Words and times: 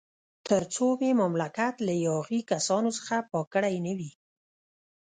تر 0.47 0.61
څو 0.73 0.85
مې 0.99 1.11
مملکت 1.21 1.75
له 1.87 1.93
یاغي 2.07 2.39
کسانو 2.51 2.89
څخه 2.97 3.15
پاک 3.31 3.47
کړی 3.53 3.75
نه 3.85 3.93
وي. 3.97 4.11